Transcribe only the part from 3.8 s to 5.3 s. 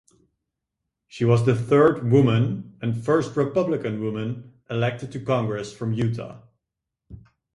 woman elected to